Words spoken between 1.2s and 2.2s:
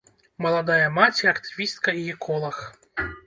актывістка і